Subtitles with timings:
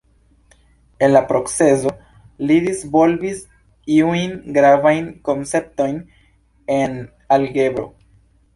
[1.07, 1.91] En la procezo,
[2.51, 3.43] li disvolvis
[3.99, 6.03] iujn gravajn konceptojn
[6.81, 7.01] en
[7.39, 7.91] algebro.